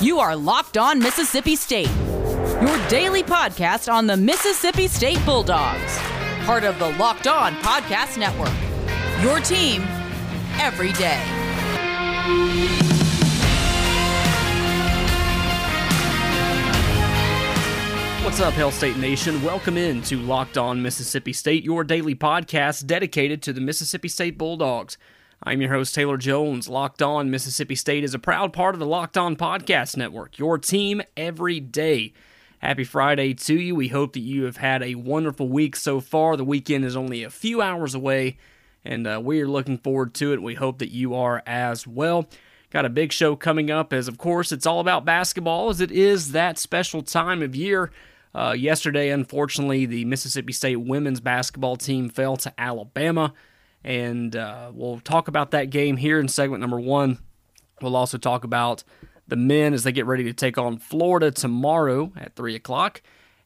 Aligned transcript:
You 0.00 0.18
are 0.18 0.34
Locked 0.34 0.78
On 0.78 0.98
Mississippi 0.98 1.56
State, 1.56 1.90
your 2.62 2.88
daily 2.88 3.22
podcast 3.22 3.92
on 3.92 4.06
the 4.06 4.16
Mississippi 4.16 4.88
State 4.88 5.22
Bulldogs, 5.26 5.98
part 6.46 6.64
of 6.64 6.78
the 6.78 6.88
Locked 6.92 7.26
On 7.26 7.52
Podcast 7.56 8.16
Network. 8.16 8.48
Your 9.22 9.40
team 9.40 9.82
every 10.58 10.94
day. 10.94 11.20
What's 18.24 18.40
up, 18.40 18.54
Hail 18.54 18.70
State 18.70 18.96
Nation? 18.96 19.42
Welcome 19.42 19.76
in 19.76 20.00
to 20.04 20.16
Locked 20.16 20.56
On 20.56 20.80
Mississippi 20.80 21.34
State, 21.34 21.62
your 21.62 21.84
daily 21.84 22.14
podcast 22.14 22.86
dedicated 22.86 23.42
to 23.42 23.52
the 23.52 23.60
Mississippi 23.60 24.08
State 24.08 24.38
Bulldogs. 24.38 24.96
I'm 25.42 25.62
your 25.62 25.70
host, 25.70 25.94
Taylor 25.94 26.18
Jones. 26.18 26.68
Locked 26.68 27.00
On 27.00 27.30
Mississippi 27.30 27.74
State 27.74 28.04
is 28.04 28.12
a 28.12 28.18
proud 28.18 28.52
part 28.52 28.74
of 28.74 28.78
the 28.78 28.84
Locked 28.84 29.16
On 29.16 29.36
Podcast 29.36 29.96
Network, 29.96 30.36
your 30.36 30.58
team 30.58 31.00
every 31.16 31.60
day. 31.60 32.12
Happy 32.58 32.84
Friday 32.84 33.32
to 33.32 33.54
you. 33.58 33.74
We 33.74 33.88
hope 33.88 34.12
that 34.12 34.20
you 34.20 34.44
have 34.44 34.58
had 34.58 34.82
a 34.82 34.96
wonderful 34.96 35.48
week 35.48 35.76
so 35.76 35.98
far. 35.98 36.36
The 36.36 36.44
weekend 36.44 36.84
is 36.84 36.94
only 36.94 37.22
a 37.22 37.30
few 37.30 37.62
hours 37.62 37.94
away, 37.94 38.36
and 38.84 39.06
uh, 39.06 39.18
we 39.24 39.40
are 39.40 39.48
looking 39.48 39.78
forward 39.78 40.12
to 40.16 40.34
it. 40.34 40.42
We 40.42 40.56
hope 40.56 40.78
that 40.80 40.92
you 40.92 41.14
are 41.14 41.42
as 41.46 41.86
well. 41.86 42.28
Got 42.68 42.84
a 42.84 42.90
big 42.90 43.10
show 43.10 43.34
coming 43.34 43.70
up, 43.70 43.94
as 43.94 44.08
of 44.08 44.18
course, 44.18 44.52
it's 44.52 44.66
all 44.66 44.78
about 44.78 45.06
basketball, 45.06 45.70
as 45.70 45.80
it 45.80 45.90
is 45.90 46.32
that 46.32 46.58
special 46.58 47.00
time 47.00 47.40
of 47.40 47.56
year. 47.56 47.90
Uh, 48.34 48.54
yesterday, 48.56 49.08
unfortunately, 49.08 49.86
the 49.86 50.04
Mississippi 50.04 50.52
State 50.52 50.76
women's 50.76 51.20
basketball 51.20 51.76
team 51.76 52.10
fell 52.10 52.36
to 52.36 52.52
Alabama. 52.58 53.32
And 53.82 54.36
uh, 54.36 54.70
we'll 54.74 55.00
talk 55.00 55.28
about 55.28 55.52
that 55.52 55.70
game 55.70 55.96
here 55.96 56.20
in 56.20 56.28
segment 56.28 56.60
number 56.60 56.80
one. 56.80 57.18
We'll 57.80 57.96
also 57.96 58.18
talk 58.18 58.44
about 58.44 58.84
the 59.26 59.36
men 59.36 59.72
as 59.72 59.84
they 59.84 59.92
get 59.92 60.06
ready 60.06 60.24
to 60.24 60.32
take 60.32 60.58
on 60.58 60.78
Florida 60.78 61.30
tomorrow 61.30 62.12
at 62.16 62.36
3 62.36 62.54
o'clock. 62.54 63.00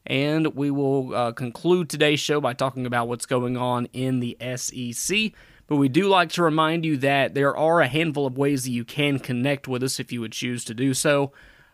And 0.05 0.55
we 0.55 0.69
will 0.69 1.15
uh, 1.15 1.31
conclude 1.31 1.89
today's 1.89 2.19
show 2.19 2.41
by 2.41 2.53
talking 2.53 2.85
about 2.85 3.07
what's 3.07 3.25
going 3.25 3.57
on 3.57 3.87
in 3.93 4.19
the 4.19 4.37
SEC. 4.55 5.31
But 5.67 5.77
we 5.77 5.89
do 5.89 6.07
like 6.07 6.29
to 6.31 6.43
remind 6.43 6.85
you 6.85 6.97
that 6.97 7.33
there 7.33 7.55
are 7.55 7.81
a 7.81 7.87
handful 7.87 8.27
of 8.27 8.37
ways 8.37 8.65
that 8.65 8.71
you 8.71 8.85
can 8.85 9.17
connect 9.19 9.67
with 9.67 9.81
us 9.81 9.99
if 9.99 10.11
you 10.11 10.21
would 10.21 10.31
choose 10.31 10.63
to 10.65 10.73
do 10.73 10.93
so. 10.93 11.31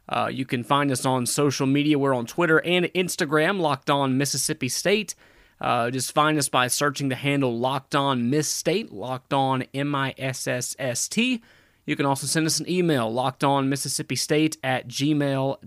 Uh, 0.08 0.30
you 0.32 0.46
can 0.46 0.64
find 0.64 0.92
us 0.92 1.06
on 1.06 1.26
social 1.26 1.68
media. 1.68 2.00
We're 2.00 2.14
on 2.14 2.26
Twitter 2.26 2.60
and 2.60 2.86
Instagram, 2.88 3.60
locked 3.60 3.90
on 3.90 4.18
Mississippi 4.18 4.70
State. 4.70 5.16
Uh, 5.62 5.92
just 5.92 6.12
find 6.14 6.38
us 6.40 6.50
by 6.50 6.68
searching 6.68 7.10
the 7.10 7.16
handle 7.16 7.56
Locked 7.56 7.94
On 7.94 8.32
Miss 8.32 8.48
State, 8.48 8.92
Locked 8.92 9.32
On 9.32 9.62
M 9.74 9.94
I 9.94 10.16
S 10.18 10.48
S 10.48 10.76
S 10.80 11.08
T. 11.08 11.42
You 11.86 11.96
can 11.96 12.06
also 12.06 12.28
send 12.28 12.46
us 12.48 12.60
an 12.60 12.70
email, 12.70 13.12
locked 13.12 13.44
on 13.44 13.70
Mississippi 13.70 14.16
State 14.16 14.58
at 14.64 14.88
gmail.com. 14.88 15.58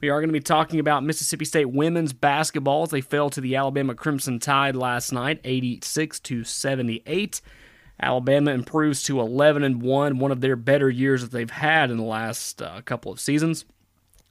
We 0.00 0.10
are 0.10 0.20
going 0.20 0.28
to 0.28 0.34
be 0.34 0.40
talking 0.40 0.80
about 0.80 1.04
Mississippi 1.04 1.44
State 1.44 1.70
women's 1.70 2.12
basketball 2.12 2.82
as 2.82 2.90
they 2.90 3.00
fell 3.00 3.30
to 3.30 3.40
the 3.40 3.56
Alabama 3.56 3.94
Crimson 3.94 4.38
Tide 4.38 4.76
last 4.76 5.12
night, 5.12 5.40
86 5.44 6.20
to 6.20 6.44
78. 6.44 7.40
Alabama 8.02 8.50
improves 8.50 9.02
to 9.04 9.20
11 9.20 9.62
and 9.62 9.80
1, 9.80 10.18
one 10.18 10.32
of 10.32 10.40
their 10.40 10.56
better 10.56 10.90
years 10.90 11.22
that 11.22 11.30
they've 11.30 11.48
had 11.48 11.90
in 11.90 11.96
the 11.96 12.02
last 12.02 12.60
uh, 12.60 12.80
couple 12.82 13.12
of 13.12 13.20
seasons. 13.20 13.64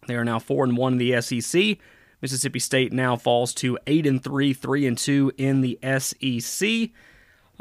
They 0.08 0.16
are 0.16 0.26
now 0.26 0.38
4 0.38 0.66
and 0.66 0.78
1 0.78 0.94
in 0.94 1.00
the 1.00 1.22
SEC. 1.22 1.78
Mississippi 2.24 2.60
State 2.60 2.94
now 2.94 3.18
falls 3.18 3.54
to 3.56 3.78
eight 3.86 4.08
and 4.08 4.24
three, 4.24 4.54
three 4.54 4.88
and 4.88 4.98
two 4.98 5.34
in 5.38 5.60
the 5.60 5.78
SEC. 6.00 6.92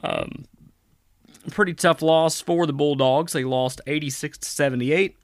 Um, 0.04 0.44
pretty 1.50 1.74
tough 1.74 2.00
loss 2.00 2.40
for 2.40 2.64
the 2.64 2.72
Bulldogs. 2.72 3.32
They 3.32 3.42
lost 3.42 3.80
86 3.88 4.38
to 4.38 4.48
78. 4.48 5.16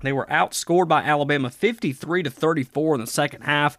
They 0.00 0.14
were 0.14 0.24
outscored 0.24 0.88
by 0.88 1.02
Alabama 1.02 1.50
53 1.50 2.22
to 2.22 2.30
34 2.30 2.94
in 2.94 3.00
the 3.02 3.06
second 3.06 3.42
half. 3.42 3.78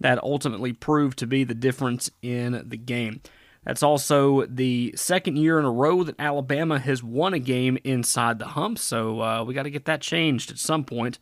That 0.00 0.18
ultimately 0.22 0.72
proved 0.72 1.18
to 1.18 1.26
be 1.26 1.44
the 1.44 1.52
difference 1.52 2.10
in 2.22 2.62
the 2.66 2.78
game. 2.78 3.20
That's 3.64 3.82
also 3.82 4.46
the 4.46 4.94
second 4.96 5.36
year 5.36 5.58
in 5.58 5.66
a 5.66 5.70
row 5.70 6.02
that 6.02 6.18
Alabama 6.18 6.78
has 6.78 7.02
won 7.02 7.34
a 7.34 7.38
game 7.38 7.76
inside 7.84 8.38
the 8.38 8.46
hump, 8.46 8.78
so 8.78 9.20
uh, 9.20 9.44
we 9.44 9.52
got 9.52 9.64
to 9.64 9.70
get 9.70 9.84
that 9.84 10.00
changed 10.00 10.50
at 10.50 10.56
some 10.56 10.82
point, 10.82 11.18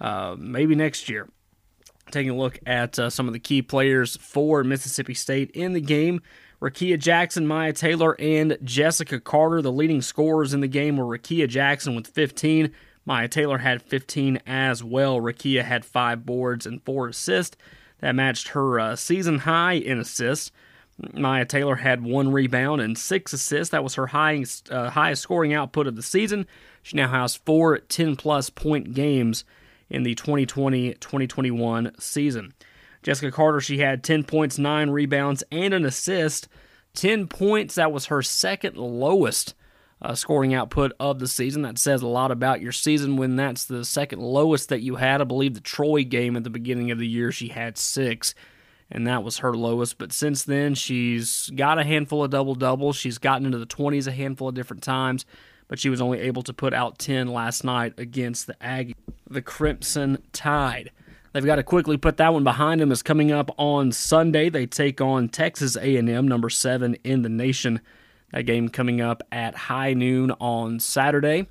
uh, 0.00 0.36
maybe 0.38 0.76
next 0.76 1.08
year 1.08 1.28
taking 2.10 2.30
a 2.30 2.36
look 2.36 2.58
at 2.66 2.98
uh, 2.98 3.10
some 3.10 3.26
of 3.26 3.32
the 3.32 3.38
key 3.38 3.62
players 3.62 4.16
for 4.16 4.64
Mississippi 4.64 5.14
State 5.14 5.50
in 5.52 5.72
the 5.72 5.80
game. 5.80 6.20
Rickea 6.60 6.98
Jackson, 6.98 7.46
Myah 7.46 7.72
Taylor, 7.72 8.14
and 8.20 8.52
Jessika 8.62 9.22
Carter. 9.22 9.60
The 9.60 9.72
leading 9.72 10.00
scorers 10.00 10.54
in 10.54 10.60
the 10.60 10.68
game 10.68 10.96
were 10.96 11.18
Rickea 11.18 11.48
Jackson 11.48 11.96
with 11.96 12.06
15. 12.06 12.72
Myah 13.04 13.28
Taylor 13.28 13.58
had 13.58 13.82
15 13.82 14.40
as 14.46 14.84
well. 14.84 15.20
Rickea 15.20 15.64
had 15.64 15.84
five 15.84 16.24
boards 16.24 16.64
and 16.64 16.80
four 16.82 17.08
assists. 17.08 17.56
That 17.98 18.14
matched 18.14 18.48
her 18.48 18.78
uh, 18.78 18.96
season 18.96 19.40
high 19.40 19.72
in 19.72 19.98
assists. 19.98 20.52
Myah 21.14 21.46
Taylor 21.46 21.76
had 21.76 22.04
one 22.04 22.30
rebound 22.30 22.80
and 22.80 22.96
six 22.96 23.32
assists. 23.32 23.72
That 23.72 23.82
was 23.82 23.96
her 23.96 24.08
highest, 24.08 24.70
uh, 24.70 24.90
highest 24.90 25.22
scoring 25.22 25.52
output 25.52 25.88
of 25.88 25.96
the 25.96 26.02
season. 26.02 26.46
She 26.82 26.96
now 26.96 27.08
has 27.08 27.34
four 27.34 27.78
10 27.78 28.14
plus 28.14 28.50
point 28.50 28.94
games 28.94 29.44
in 29.92 30.02
the 30.02 30.14
2020 30.14 30.94
2021 30.94 31.92
season. 32.00 32.54
Jessika 33.04 33.32
Carter, 33.32 33.60
she 33.60 33.78
had 33.78 34.02
10 34.02 34.24
points, 34.24 34.58
9 34.58 34.90
rebounds, 34.90 35.44
and 35.52 35.74
an 35.74 35.84
assist. 35.84 36.48
10 36.94 37.26
points, 37.26 37.74
that 37.74 37.92
was 37.92 38.06
her 38.06 38.22
second 38.22 38.76
lowest 38.76 39.54
uh, 40.00 40.14
scoring 40.14 40.54
output 40.54 40.92
of 40.98 41.18
the 41.18 41.28
season. 41.28 41.62
That 41.62 41.78
says 41.78 42.00
a 42.02 42.06
lot 42.06 42.30
about 42.30 42.60
your 42.60 42.72
season 42.72 43.16
when 43.16 43.36
that's 43.36 43.64
the 43.64 43.84
second 43.84 44.20
lowest 44.20 44.68
that 44.70 44.82
you 44.82 44.96
had. 44.96 45.20
I 45.20 45.24
believe 45.24 45.54
the 45.54 45.60
Troy 45.60 46.04
game 46.04 46.36
at 46.36 46.44
the 46.44 46.50
beginning 46.50 46.90
of 46.90 46.98
the 46.98 47.06
year, 47.06 47.32
she 47.32 47.48
had 47.48 47.76
six, 47.76 48.34
and 48.90 49.06
that 49.06 49.24
was 49.24 49.38
her 49.38 49.54
lowest. 49.54 49.98
But 49.98 50.12
since 50.12 50.44
then, 50.44 50.74
she's 50.74 51.50
got 51.54 51.78
a 51.78 51.84
handful 51.84 52.24
of 52.24 52.30
double 52.30 52.54
doubles. 52.54 52.96
She's 52.96 53.18
gotten 53.18 53.46
into 53.46 53.58
the 53.58 53.66
20s 53.66 54.06
a 54.06 54.12
handful 54.12 54.48
of 54.48 54.54
different 54.54 54.82
times 54.82 55.26
but 55.72 55.78
she 55.78 55.88
was 55.88 56.02
only 56.02 56.20
able 56.20 56.42
to 56.42 56.52
put 56.52 56.74
out 56.74 56.98
10 56.98 57.28
last 57.28 57.64
night 57.64 57.94
against 57.96 58.46
the 58.46 58.62
Aggie, 58.62 58.94
the 59.26 59.40
Crimson 59.40 60.22
Tide. 60.30 60.90
They've 61.32 61.46
got 61.46 61.56
to 61.56 61.62
quickly 61.62 61.96
put 61.96 62.18
that 62.18 62.34
one 62.34 62.44
behind 62.44 62.82
them. 62.82 62.92
Is 62.92 63.02
coming 63.02 63.32
up 63.32 63.50
on 63.56 63.90
Sunday. 63.90 64.50
They 64.50 64.66
take 64.66 65.00
on 65.00 65.30
Texas 65.30 65.74
A&M, 65.76 66.28
number 66.28 66.50
seven 66.50 66.96
in 67.04 67.22
the 67.22 67.30
nation. 67.30 67.80
That 68.32 68.42
game 68.42 68.68
coming 68.68 69.00
up 69.00 69.22
at 69.32 69.54
high 69.54 69.94
noon 69.94 70.32
on 70.32 70.78
Saturday, 70.78 71.46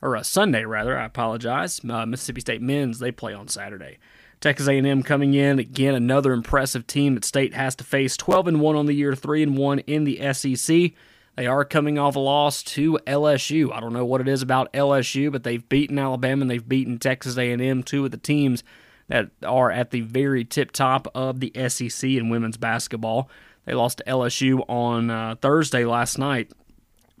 or 0.00 0.16
a 0.16 0.20
uh, 0.20 0.22
Sunday 0.22 0.64
rather. 0.64 0.96
I 0.96 1.04
apologize. 1.04 1.82
Uh, 1.86 2.06
Mississippi 2.06 2.40
State 2.40 2.62
men's 2.62 2.98
they 2.98 3.12
play 3.12 3.34
on 3.34 3.46
Saturday. 3.46 3.98
Texas 4.40 4.68
A&M 4.68 5.02
coming 5.02 5.34
in 5.34 5.58
again, 5.58 5.94
another 5.94 6.32
impressive 6.32 6.86
team 6.86 7.14
that 7.14 7.26
State 7.26 7.52
has 7.52 7.74
to 7.74 7.84
face. 7.84 8.16
12 8.16 8.48
and 8.48 8.60
one 8.62 8.74
on 8.74 8.86
the 8.86 8.94
year, 8.94 9.14
three 9.14 9.42
and 9.42 9.54
one 9.54 9.80
in 9.80 10.04
the 10.04 10.32
SEC. 10.32 10.92
They 11.36 11.46
are 11.46 11.66
coming 11.66 11.98
off 11.98 12.16
a 12.16 12.18
loss 12.18 12.62
to 12.62 12.98
LSU. 13.06 13.70
I 13.72 13.80
don't 13.80 13.92
know 13.92 14.06
what 14.06 14.22
it 14.22 14.28
is 14.28 14.40
about 14.40 14.72
LSU, 14.72 15.30
but 15.30 15.44
they've 15.44 15.68
beaten 15.68 15.98
Alabama 15.98 16.42
and 16.42 16.50
they've 16.50 16.66
beaten 16.66 16.98
Texas 16.98 17.36
A&M, 17.36 17.82
two 17.82 18.06
of 18.06 18.10
the 18.10 18.16
teams 18.16 18.64
that 19.08 19.30
are 19.44 19.70
at 19.70 19.90
the 19.90 20.00
very 20.00 20.44
tip 20.44 20.72
top 20.72 21.06
of 21.14 21.40
the 21.40 21.52
SEC 21.68 22.08
in 22.08 22.30
women's 22.30 22.56
basketball. 22.56 23.28
They 23.66 23.74
lost 23.74 23.98
to 23.98 24.04
LSU 24.04 24.64
on 24.68 25.10
uh, 25.10 25.36
Thursday 25.40 25.84
last 25.84 26.18
night 26.18 26.52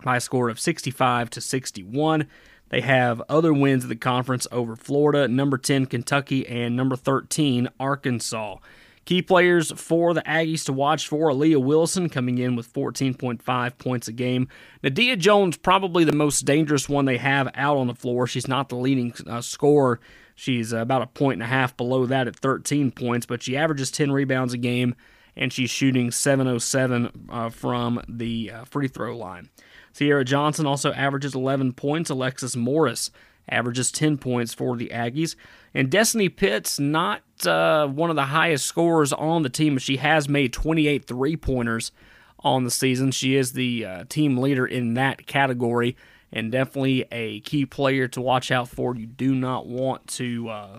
by 0.02 0.16
a 0.16 0.20
score 0.20 0.48
of 0.48 0.58
65 0.58 1.28
to 1.30 1.40
61. 1.40 2.26
They 2.70 2.80
have 2.80 3.22
other 3.28 3.52
wins 3.52 3.84
in 3.84 3.90
the 3.90 3.96
conference 3.96 4.46
over 4.50 4.76
Florida, 4.76 5.28
number 5.28 5.58
10 5.58 5.86
Kentucky, 5.86 6.46
and 6.46 6.74
number 6.74 6.96
13 6.96 7.68
Arkansas. 7.78 8.56
Key 9.06 9.22
players 9.22 9.70
for 9.70 10.14
the 10.14 10.22
Aggies 10.22 10.64
to 10.64 10.72
watch 10.72 11.06
for 11.06 11.30
Aaliyah 11.30 11.62
Wilson 11.62 12.08
coming 12.08 12.38
in 12.38 12.56
with 12.56 12.72
14.5 12.72 13.78
points 13.78 14.08
a 14.08 14.12
game. 14.12 14.48
N'dea 14.82 15.16
Jones, 15.16 15.56
probably 15.56 16.02
the 16.02 16.12
most 16.12 16.44
dangerous 16.44 16.88
one 16.88 17.04
they 17.04 17.16
have 17.16 17.48
out 17.54 17.76
on 17.76 17.86
the 17.86 17.94
floor. 17.94 18.26
She's 18.26 18.48
not 18.48 18.68
the 18.68 18.74
leading 18.74 19.14
uh, 19.28 19.40
scorer. 19.42 20.00
She's 20.34 20.72
about 20.72 21.02
a 21.02 21.06
point 21.06 21.34
and 21.34 21.44
a 21.44 21.46
half 21.46 21.76
below 21.76 22.04
that 22.06 22.26
at 22.26 22.34
13 22.34 22.90
points, 22.90 23.26
but 23.26 23.44
she 23.44 23.56
averages 23.56 23.92
10 23.92 24.10
rebounds 24.10 24.52
a 24.52 24.58
game 24.58 24.96
and 25.36 25.52
she's 25.52 25.70
shooting 25.70 26.10
707 26.10 27.28
uh, 27.28 27.48
from 27.50 28.02
the 28.08 28.50
uh, 28.50 28.64
free 28.64 28.88
throw 28.88 29.16
line. 29.16 29.50
Ciera 29.94 30.24
Johnson 30.24 30.66
also 30.66 30.92
averages 30.92 31.34
11 31.34 31.74
points. 31.74 32.10
Alexis 32.10 32.56
Morris 32.56 33.12
averages 33.48 33.92
10 33.92 34.18
points 34.18 34.52
for 34.52 34.76
the 34.76 34.88
Aggies. 34.88 35.36
And 35.72 35.90
Destiny 35.90 36.28
Pitts, 36.28 36.80
not 36.80 37.22
uh, 37.44 37.88
one 37.88 38.10
of 38.10 38.16
the 38.16 38.26
highest 38.26 38.66
scorers 38.66 39.12
on 39.12 39.42
the 39.42 39.48
team, 39.48 39.78
she 39.78 39.96
has 39.96 40.28
made 40.28 40.52
28 40.52 41.04
three 41.04 41.36
pointers 41.36 41.90
on 42.38 42.62
the 42.62 42.70
season. 42.70 43.10
She 43.10 43.34
is 43.34 43.52
the 43.52 43.84
uh, 43.84 44.04
team 44.08 44.38
leader 44.38 44.64
in 44.64 44.94
that 44.94 45.26
category 45.26 45.96
and 46.32 46.52
definitely 46.52 47.04
a 47.10 47.40
key 47.40 47.66
player 47.66 48.08
to 48.08 48.20
watch 48.20 48.50
out 48.50 48.68
for. 48.68 48.94
You 48.94 49.06
do 49.06 49.34
not 49.34 49.66
want 49.66 50.06
to 50.08 50.48
uh, 50.48 50.78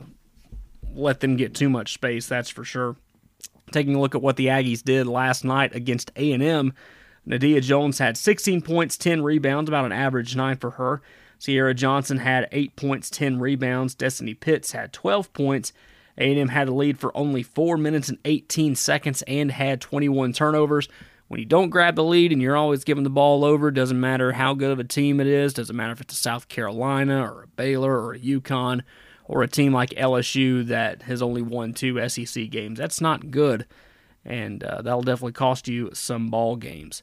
let 0.93 1.19
them 1.19 1.35
get 1.35 1.53
too 1.55 1.69
much 1.69 1.93
space, 1.93 2.27
that's 2.27 2.49
for 2.49 2.63
sure. 2.63 2.95
Taking 3.71 3.95
a 3.95 3.99
look 3.99 4.15
at 4.15 4.21
what 4.21 4.37
the 4.37 4.47
Aggies 4.47 4.83
did 4.83 5.07
last 5.07 5.43
night 5.43 5.75
against 5.75 6.11
A&M, 6.15 6.73
N'dea 7.27 7.61
Jones 7.61 7.99
had 7.99 8.17
16 8.17 8.61
points, 8.61 8.97
10 8.97 9.21
rebounds, 9.21 9.69
about 9.69 9.85
an 9.85 9.91
average 9.91 10.35
nine 10.35 10.55
for 10.55 10.71
her. 10.71 11.01
Ciera 11.39 11.75
Johnson 11.75 12.19
had 12.19 12.47
8 12.51 12.75
points, 12.75 13.09
10 13.09 13.39
rebounds. 13.39 13.93
Destiny 13.93 14.33
Pitts 14.33 14.71
had 14.71 14.93
12 14.93 15.33
points. 15.33 15.73
A&M 16.17 16.47
had 16.47 16.67
a 16.67 16.73
lead 16.73 16.99
for 16.99 17.15
only 17.15 17.43
4 17.43 17.77
minutes 17.77 18.09
and 18.09 18.17
18 18.25 18.75
seconds 18.75 19.21
and 19.23 19.51
had 19.51 19.81
21 19.81 20.33
turnovers. 20.33 20.87
When 21.27 21.39
you 21.39 21.45
don't 21.45 21.69
grab 21.69 21.95
the 21.95 22.03
lead 22.03 22.31
and 22.31 22.41
you're 22.41 22.55
always 22.55 22.83
giving 22.83 23.03
the 23.03 23.09
ball 23.09 23.43
over, 23.43 23.69
doesn't 23.69 23.99
matter 23.99 24.31
how 24.31 24.53
good 24.53 24.71
of 24.71 24.79
a 24.79 24.83
team 24.83 25.19
it 25.19 25.27
is, 25.27 25.53
doesn't 25.53 25.75
matter 25.75 25.91
if 25.91 26.01
it's 26.01 26.13
a 26.13 26.17
South 26.17 26.47
Carolina 26.47 27.21
or 27.21 27.43
a 27.43 27.47
Baylor 27.47 27.99
or 27.99 28.13
a 28.13 28.19
UConn 28.19 28.81
or 29.25 29.43
a 29.43 29.47
team 29.47 29.73
like 29.73 29.89
LSU 29.91 30.65
that 30.67 31.03
has 31.03 31.21
only 31.21 31.41
won 31.41 31.73
two 31.73 32.07
SEC 32.07 32.49
games. 32.49 32.79
That's 32.79 33.01
not 33.01 33.29
good, 33.29 33.65
and 34.23 34.63
uh, 34.63 34.81
that'll 34.81 35.01
definitely 35.01 35.33
cost 35.33 35.67
you 35.67 35.89
some 35.93 36.27
ball 36.27 36.55
games. 36.55 37.01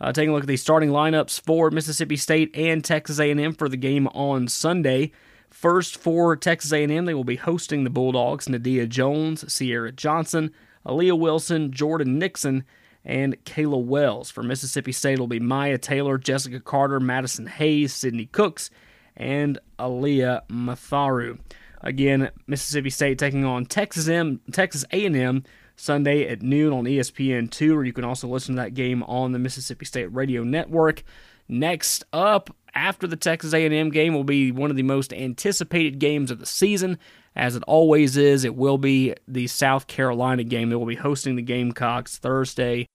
Uh, 0.00 0.12
taking 0.12 0.30
a 0.30 0.32
look 0.32 0.44
at 0.44 0.48
the 0.48 0.56
starting 0.56 0.90
lineups 0.90 1.40
for 1.40 1.70
Mississippi 1.70 2.16
State 2.16 2.50
and 2.54 2.84
Texas 2.84 3.18
A&M 3.18 3.52
for 3.52 3.68
the 3.68 3.76
game 3.76 4.06
on 4.08 4.48
Sunday. 4.48 5.12
First 5.50 5.98
for 5.98 6.36
Texas 6.36 6.72
A&M, 6.72 7.04
they 7.04 7.14
will 7.14 7.24
be 7.24 7.36
hosting 7.36 7.84
the 7.84 7.90
Bulldogs. 7.90 8.46
N'dea 8.46 8.88
Jones, 8.88 9.44
Ciera 9.44 9.94
Johnson, 9.94 10.52
Aaliyah 10.86 11.18
Wilson, 11.18 11.72
Jordan 11.72 12.18
Nixon, 12.18 12.64
and 13.04 13.42
Kayla 13.44 13.82
Wells. 13.82 14.30
For 14.30 14.42
Mississippi 14.42 14.92
State, 14.92 15.14
it'll 15.14 15.26
be 15.26 15.40
Myah 15.40 15.78
Taylor, 15.78 16.18
Jessika 16.18 16.62
Carter, 16.62 17.00
Madison 17.00 17.46
Hayes, 17.46 17.92
Sydney 17.92 18.26
Cooks, 18.26 18.70
and 19.16 19.58
Aliyah 19.78 20.46
Matharu. 20.48 21.38
Again, 21.80 22.30
Mississippi 22.46 22.90
State 22.90 23.18
taking 23.18 23.44
on 23.44 23.64
Texas 23.64 24.08
M, 24.08 24.40
Texas 24.52 24.84
A&M 24.92 25.44
Sunday 25.76 26.26
at 26.26 26.42
noon 26.42 26.72
on 26.72 26.84
ESPN2, 26.84 27.74
or 27.74 27.84
you 27.84 27.92
can 27.92 28.04
also 28.04 28.26
listen 28.26 28.56
to 28.56 28.62
that 28.62 28.74
game 28.74 29.02
on 29.04 29.32
the 29.32 29.38
Mississippi 29.38 29.84
State 29.86 30.12
Radio 30.12 30.42
Network. 30.42 31.04
Next 31.48 32.04
up, 32.12 32.54
after 32.74 33.06
the 33.06 33.16
Texas 33.16 33.54
A&M 33.54 33.90
game, 33.90 34.14
will 34.14 34.24
be 34.24 34.52
one 34.52 34.70
of 34.70 34.76
the 34.76 34.82
most 34.82 35.12
anticipated 35.12 35.98
games 35.98 36.30
of 36.30 36.38
the 36.38 36.46
season, 36.46 36.98
as 37.34 37.56
it 37.56 37.62
always 37.66 38.16
is. 38.16 38.44
It 38.44 38.54
will 38.54 38.78
be 38.78 39.14
the 39.26 39.46
South 39.46 39.86
Carolina 39.86 40.44
game. 40.44 40.68
They 40.68 40.76
will 40.76 40.86
be 40.86 40.94
hosting 40.96 41.36
the 41.36 41.42
Gamecocks 41.42 42.18
Thursday 42.18 42.86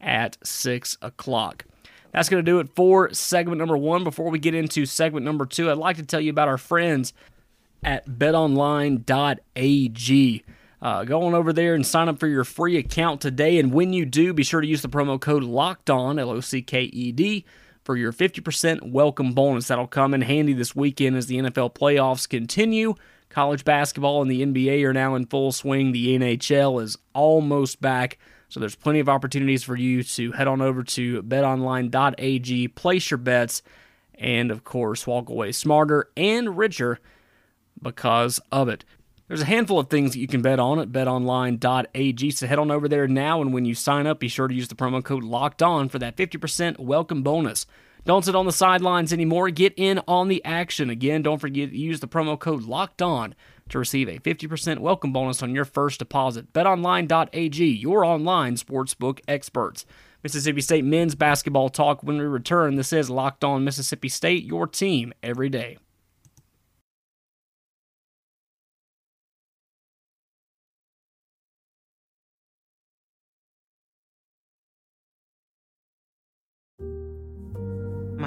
at 0.00 0.36
six 0.44 0.96
o'clock. 1.00 1.64
That's 2.12 2.28
going 2.28 2.44
to 2.44 2.50
do 2.50 2.58
it 2.58 2.74
for 2.74 3.12
segment 3.14 3.58
number 3.58 3.76
one. 3.76 4.02
Before 4.02 4.30
we 4.30 4.40
get 4.40 4.54
into 4.54 4.84
segment 4.86 5.24
number 5.24 5.46
two, 5.46 5.70
I'd 5.70 5.78
like 5.78 5.96
to 5.96 6.02
tell 6.02 6.20
you 6.20 6.30
about 6.30 6.48
our 6.48 6.58
friends 6.58 7.12
at 7.84 8.06
betonline.ag. 8.08 9.04
Uh, 10.82 11.04
go 11.04 11.22
on 11.22 11.34
over 11.34 11.52
there 11.52 11.74
and 11.74 11.86
sign 11.86 12.08
up 12.08 12.18
for 12.18 12.26
your 12.26 12.42
free 12.42 12.76
account 12.78 13.20
today. 13.20 13.58
And 13.58 13.72
when 13.72 13.92
you 13.92 14.06
do, 14.06 14.32
be 14.32 14.42
sure 14.42 14.60
to 14.60 14.66
use 14.66 14.82
the 14.82 14.88
promo 14.88 15.20
code 15.20 15.44
Locked 15.44 15.90
On 15.90 16.18
L 16.18 16.30
O 16.30 16.40
C 16.40 16.62
K 16.62 16.82
E 16.84 17.12
D 17.12 17.44
for 17.90 17.96
your 17.96 18.12
50% 18.12 18.92
welcome 18.92 19.32
bonus. 19.32 19.66
That'll 19.66 19.88
come 19.88 20.14
in 20.14 20.20
handy 20.20 20.52
this 20.52 20.76
weekend 20.76 21.16
as 21.16 21.26
the 21.26 21.38
NFL 21.38 21.74
playoffs 21.74 22.28
continue. 22.28 22.94
College 23.30 23.64
basketball 23.64 24.22
and 24.22 24.30
the 24.30 24.46
NBA 24.46 24.84
are 24.84 24.92
now 24.92 25.16
in 25.16 25.26
full 25.26 25.50
swing. 25.50 25.90
The 25.90 26.16
NHL 26.16 26.80
is 26.80 26.96
almost 27.14 27.80
back. 27.80 28.20
So 28.48 28.60
there's 28.60 28.76
plenty 28.76 29.00
of 29.00 29.08
opportunities 29.08 29.64
for 29.64 29.74
you 29.74 30.04
to 30.04 30.30
head 30.30 30.46
on 30.46 30.62
over 30.62 30.84
to 30.84 31.20
betonline.ag, 31.24 32.68
place 32.68 33.10
your 33.10 33.18
bets, 33.18 33.60
and 34.14 34.52
of 34.52 34.62
course, 34.62 35.04
walk 35.04 35.28
away 35.28 35.50
smarter 35.50 36.10
and 36.16 36.56
richer 36.56 37.00
because 37.82 38.38
of 38.52 38.68
it. 38.68 38.84
There's 39.30 39.42
a 39.42 39.44
handful 39.44 39.78
of 39.78 39.88
things 39.88 40.10
that 40.10 40.18
you 40.18 40.26
can 40.26 40.42
bet 40.42 40.58
on 40.58 40.80
at 40.80 40.90
betonline.ag. 40.90 42.30
So 42.32 42.48
head 42.48 42.58
on 42.58 42.72
over 42.72 42.88
there 42.88 43.06
now, 43.06 43.40
and 43.40 43.54
when 43.54 43.64
you 43.64 43.76
sign 43.76 44.08
up, 44.08 44.18
be 44.18 44.26
sure 44.26 44.48
to 44.48 44.54
use 44.54 44.66
the 44.66 44.74
promo 44.74 45.04
code 45.04 45.22
locked 45.22 45.62
on 45.62 45.88
for 45.88 46.00
that 46.00 46.16
50% 46.16 46.80
welcome 46.80 47.22
bonus. 47.22 47.64
Don't 48.04 48.24
sit 48.24 48.34
on 48.34 48.46
the 48.46 48.50
sidelines 48.50 49.12
anymore. 49.12 49.48
Get 49.50 49.72
in 49.76 50.00
on 50.08 50.26
the 50.26 50.44
action. 50.44 50.90
Again, 50.90 51.22
don't 51.22 51.38
forget 51.38 51.70
to 51.70 51.76
use 51.76 52.00
the 52.00 52.08
promo 52.08 52.36
code 52.36 52.64
locked 52.64 53.02
on 53.02 53.36
to 53.68 53.78
receive 53.78 54.08
a 54.08 54.18
50% 54.18 54.80
welcome 54.80 55.12
bonus 55.12 55.44
on 55.44 55.54
your 55.54 55.64
first 55.64 56.00
deposit. 56.00 56.52
BetOnline.ag, 56.52 57.64
your 57.64 58.04
online 58.04 58.56
sportsbook 58.56 59.20
experts. 59.28 59.86
Mississippi 60.24 60.60
State 60.60 60.84
men's 60.84 61.14
basketball 61.14 61.68
talk 61.68 62.02
when 62.02 62.18
we 62.18 62.24
return. 62.24 62.74
This 62.74 62.92
is 62.92 63.08
Locked 63.08 63.44
On 63.44 63.62
Mississippi 63.62 64.08
State, 64.08 64.42
your 64.42 64.66
team 64.66 65.12
every 65.22 65.48
day. 65.48 65.78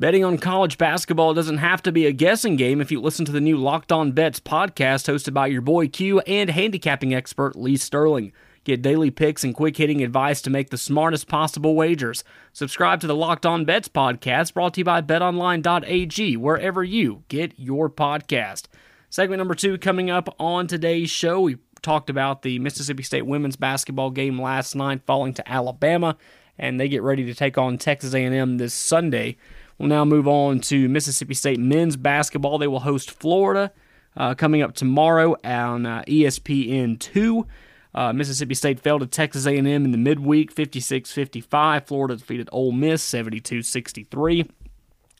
Betting 0.00 0.24
on 0.24 0.38
college 0.38 0.78
basketball 0.78 1.34
doesn't 1.34 1.58
have 1.58 1.82
to 1.82 1.92
be 1.92 2.06
a 2.06 2.12
guessing 2.12 2.56
game 2.56 2.80
if 2.80 2.90
you 2.90 3.02
listen 3.02 3.26
to 3.26 3.32
the 3.32 3.38
new 3.38 3.58
Locked 3.58 3.92
On 3.92 4.12
Bets 4.12 4.40
podcast 4.40 5.12
hosted 5.12 5.34
by 5.34 5.46
your 5.46 5.60
boy 5.60 5.88
Q 5.88 6.20
and 6.20 6.48
handicapping 6.48 7.14
expert 7.14 7.54
Lee 7.54 7.76
Sterling. 7.76 8.32
Get 8.64 8.80
daily 8.80 9.10
picks 9.10 9.44
and 9.44 9.54
quick 9.54 9.76
hitting 9.76 10.02
advice 10.02 10.40
to 10.40 10.48
make 10.48 10.70
the 10.70 10.78
smartest 10.78 11.28
possible 11.28 11.74
wagers. 11.74 12.24
Subscribe 12.54 13.02
to 13.02 13.06
the 13.06 13.14
Locked 13.14 13.44
On 13.44 13.66
Bets 13.66 13.88
podcast 13.88 14.54
brought 14.54 14.72
to 14.72 14.80
you 14.80 14.86
by 14.86 15.02
betonline.ag, 15.02 16.38
wherever 16.38 16.82
you 16.82 17.24
get 17.28 17.52
your 17.58 17.90
podcast. 17.90 18.68
Segment 19.10 19.36
number 19.36 19.54
two 19.54 19.76
coming 19.76 20.08
up 20.08 20.34
on 20.40 20.66
today's 20.66 21.10
show. 21.10 21.42
We 21.42 21.58
talked 21.82 22.08
about 22.08 22.40
the 22.40 22.58
Mississippi 22.58 23.02
State 23.02 23.26
women's 23.26 23.56
basketball 23.56 24.12
game 24.12 24.40
last 24.40 24.74
night 24.74 25.02
falling 25.04 25.34
to 25.34 25.46
Alabama, 25.46 26.16
and 26.58 26.80
they 26.80 26.88
get 26.88 27.02
ready 27.02 27.26
to 27.26 27.34
take 27.34 27.58
on 27.58 27.76
Texas 27.76 28.14
A&M 28.14 28.56
this 28.56 28.72
Sunday. 28.72 29.36
We'll 29.80 29.88
now 29.88 30.04
move 30.04 30.28
on 30.28 30.60
to 30.60 30.90
Mississippi 30.90 31.32
State 31.32 31.58
men's 31.58 31.96
basketball. 31.96 32.58
They 32.58 32.66
will 32.66 32.80
host 32.80 33.10
Florida 33.12 33.72
uh, 34.14 34.34
coming 34.34 34.60
up 34.60 34.74
tomorrow 34.74 35.36
on 35.42 35.86
uh, 35.86 36.02
ESPN2. 36.06 37.46
Uh, 37.94 38.12
Mississippi 38.12 38.52
State 38.52 38.78
fell 38.78 38.98
to 38.98 39.06
Texas 39.06 39.46
A&M 39.46 39.66
in 39.66 39.90
the 39.90 39.96
midweek, 39.96 40.54
56-55. 40.54 41.86
Florida 41.86 42.16
defeated 42.16 42.50
Ole 42.52 42.72
Miss, 42.72 43.02
72-63. 43.10 44.50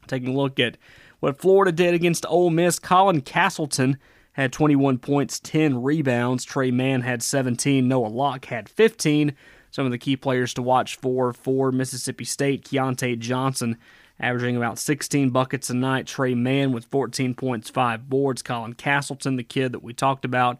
Taking 0.06 0.28
a 0.28 0.36
look 0.36 0.60
at 0.60 0.76
what 1.20 1.40
Florida 1.40 1.72
did 1.72 1.94
against 1.94 2.26
Ole 2.28 2.50
Miss, 2.50 2.78
Colin 2.78 3.22
Castleton 3.22 3.96
had 4.32 4.52
21 4.52 4.98
points, 4.98 5.40
10 5.40 5.82
rebounds. 5.82 6.44
Tre 6.44 6.70
Mann 6.70 7.00
had 7.00 7.22
17. 7.22 7.88
Noah 7.88 8.08
Locke 8.08 8.44
had 8.44 8.68
15. 8.68 9.34
Some 9.70 9.86
of 9.86 9.90
the 9.90 9.96
key 9.96 10.16
players 10.16 10.52
to 10.52 10.60
watch 10.60 10.96
for 10.96 11.32
for 11.32 11.72
Mississippi 11.72 12.26
State, 12.26 12.66
Keyontae 12.66 13.18
Johnson 13.18 13.78
averaging 14.20 14.56
about 14.56 14.78
16 14.78 15.30
buckets 15.30 15.70
a 15.70 15.74
night. 15.74 16.06
Tre 16.06 16.34
Mann 16.34 16.72
with 16.72 16.84
14 16.84 17.34
points, 17.34 17.70
5 17.70 18.08
boards. 18.08 18.42
Colin 18.42 18.74
Castleton, 18.74 19.36
the 19.36 19.42
kid 19.42 19.72
that 19.72 19.82
we 19.82 19.92
talked 19.92 20.24
about, 20.24 20.58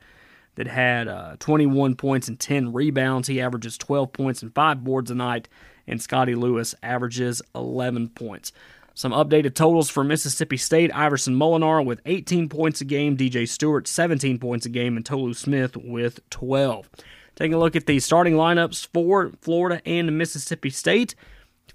that 0.57 0.67
had 0.67 1.07
uh, 1.07 1.37
21 1.39 1.95
points 1.95 2.27
and 2.27 2.41
10 2.41 2.73
rebounds. 2.73 3.29
He 3.29 3.41
averages 3.41 3.79
12 3.79 4.13
points 4.13 4.43
and 4.43 4.55
5 4.55 4.83
boards 4.83 5.11
a 5.11 5.15
night. 5.15 5.49
And 5.87 6.01
Scottie 6.01 6.35
Lewis 6.35 6.75
averages 6.83 7.43
11 7.55 8.11
points. 8.11 8.53
Some 8.95 9.13
updated 9.13 9.55
totals 9.55 9.89
for 9.89 10.05
Mississippi 10.05 10.57
State 10.57 10.95
Iverson 10.95 11.35
Molinar 11.35 11.85
with 11.85 12.01
18 12.07 12.49
points 12.49 12.81
a 12.81 12.85
game, 12.85 13.17
DJ 13.17 13.49
Stewart 13.49 13.89
17 13.89 14.39
points 14.39 14.67
a 14.67 14.69
game, 14.69 14.97
and 14.97 15.07
Tolu 15.07 15.33
Smith 15.33 15.77
with 15.77 16.21
12. 16.31 16.91
Taking 17.37 17.55
a 17.55 17.59
look 17.59 17.77
at 17.77 17.87
the 17.87 17.99
starting 18.01 18.35
lineups 18.35 18.89
for 18.93 19.33
Florida 19.41 19.81
and 19.87 20.19
Mississippi 20.19 20.71
State. 20.71 21.15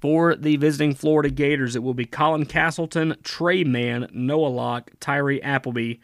For 0.06 0.36
the 0.36 0.58
visiting 0.58 0.94
Florida 0.94 1.32
Gators, 1.32 1.76
it 1.76 1.82
will 1.82 1.96
be 1.96 2.06
Colin 2.06 2.46
Castleton, 2.46 3.16
Tre 3.24 3.64
Mann, 3.64 4.08
Noah 4.14 4.50
Locke, 4.50 4.92
Tyree 5.00 5.42
Appleby, 5.42 5.96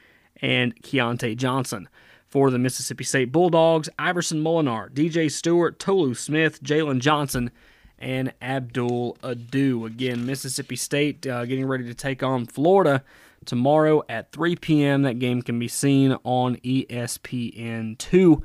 and 0.41 0.75
Keyontae 0.81 1.37
Johnson. 1.37 1.87
For 2.27 2.49
the 2.49 2.57
Mississippi 2.57 3.03
State 3.03 3.31
Bulldogs, 3.31 3.89
Iverson 3.99 4.43
Molinar, 4.43 4.89
DJ 4.89 5.29
Stewart, 5.29 5.77
Tolu 5.77 6.15
Smith, 6.15 6.63
Jalen 6.63 6.99
Johnson, 6.99 7.51
and 7.99 8.33
Abdul 8.41 9.19
Ado. 9.21 9.85
Again, 9.85 10.25
Mississippi 10.25 10.77
State 10.77 11.27
uh, 11.27 11.45
getting 11.45 11.67
ready 11.67 11.83
to 11.83 11.93
take 11.93 12.23
on 12.23 12.47
Florida 12.47 13.03
tomorrow 13.45 14.01
at 14.09 14.31
3 14.31 14.55
p.m. 14.55 15.03
That 15.03 15.19
game 15.19 15.43
can 15.43 15.59
be 15.59 15.67
seen 15.67 16.17
on 16.23 16.55
ESPN2. 16.55 18.41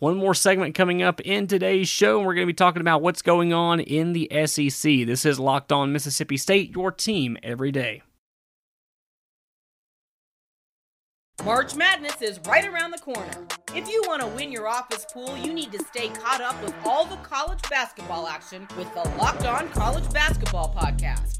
One 0.00 0.16
more 0.16 0.32
segment 0.32 0.74
coming 0.74 1.02
up 1.02 1.20
in 1.20 1.46
today's 1.46 1.86
show, 1.86 2.16
and 2.16 2.26
we're 2.26 2.32
going 2.32 2.46
to 2.46 2.50
be 2.50 2.56
talking 2.56 2.80
about 2.80 3.02
what's 3.02 3.20
going 3.20 3.52
on 3.52 3.80
in 3.80 4.14
the 4.14 4.30
SEC. 4.46 5.06
This 5.06 5.26
is 5.26 5.38
Locked 5.38 5.72
On 5.72 5.92
Mississippi 5.92 6.38
State, 6.38 6.74
your 6.74 6.90
team 6.90 7.36
every 7.42 7.70
day. 7.70 8.02
March 11.44 11.74
Madness 11.74 12.22
is 12.22 12.40
right 12.46 12.66
around 12.66 12.92
the 12.92 12.98
corner. 12.98 13.46
If 13.74 13.90
you 13.90 14.02
want 14.06 14.22
to 14.22 14.28
win 14.28 14.50
your 14.50 14.66
office 14.66 15.04
pool, 15.12 15.36
you 15.36 15.52
need 15.52 15.70
to 15.72 15.84
stay 15.84 16.08
caught 16.08 16.40
up 16.40 16.62
with 16.62 16.74
all 16.86 17.04
the 17.04 17.16
college 17.16 17.60
basketball 17.68 18.26
action 18.26 18.66
with 18.78 18.92
the 18.94 19.06
Locked 19.18 19.44
On 19.44 19.68
College 19.68 20.10
Basketball 20.14 20.74
Podcast. 20.74 21.39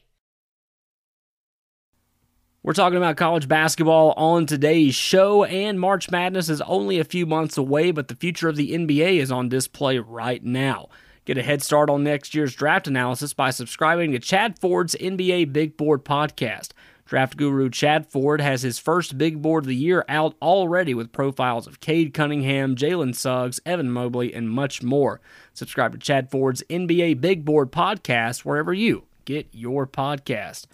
We're 2.63 2.73
talking 2.73 2.97
about 2.97 3.17
college 3.17 3.47
basketball 3.47 4.13
on 4.17 4.45
today's 4.45 4.93
show, 4.93 5.43
and 5.45 5.79
March 5.79 6.11
Madness 6.11 6.47
is 6.47 6.61
only 6.61 6.99
a 6.99 7.03
few 7.03 7.25
months 7.25 7.57
away, 7.57 7.89
but 7.89 8.07
the 8.07 8.15
future 8.15 8.49
of 8.49 8.55
the 8.55 8.73
NBA 8.73 9.17
is 9.17 9.31
on 9.31 9.49
display 9.49 9.97
right 9.97 10.43
now. 10.43 10.87
Get 11.25 11.39
a 11.39 11.41
head 11.41 11.63
start 11.63 11.89
on 11.89 12.03
next 12.03 12.35
year's 12.35 12.53
draft 12.53 12.87
analysis 12.87 13.33
by 13.33 13.49
subscribing 13.49 14.11
to 14.11 14.19
Chad 14.19 14.59
Ford's 14.59 14.93
NBA 14.93 15.51
Big 15.51 15.75
Board 15.75 16.05
podcast. 16.05 16.73
Draft 17.03 17.35
guru 17.35 17.67
Chad 17.71 18.11
Ford 18.11 18.41
has 18.41 18.61
his 18.61 18.77
first 18.77 19.17
big 19.17 19.41
board 19.41 19.63
of 19.63 19.67
the 19.67 19.75
year 19.75 20.05
out 20.07 20.35
already 20.39 20.93
with 20.93 21.11
profiles 21.11 21.65
of 21.65 21.79
Cade 21.79 22.13
Cunningham, 22.13 22.75
Jalen 22.75 23.15
Suggs, 23.15 23.59
Evan 23.65 23.89
Mobley, 23.89 24.35
and 24.35 24.51
much 24.51 24.83
more. 24.83 25.19
Subscribe 25.55 25.93
to 25.93 25.97
Chad 25.97 26.29
Ford's 26.29 26.61
NBA 26.69 27.21
Big 27.21 27.43
Board 27.43 27.71
podcast 27.71 28.45
wherever 28.45 28.71
you 28.71 29.05
get 29.25 29.47
your 29.51 29.87
podcast. 29.87 30.67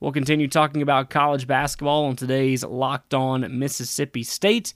We'll 0.00 0.12
continue 0.12 0.48
talking 0.48 0.80
about 0.80 1.10
college 1.10 1.46
basketball 1.46 2.06
on 2.06 2.16
today's 2.16 2.64
Locked 2.64 3.12
On 3.12 3.58
Mississippi 3.58 4.22
State. 4.22 4.72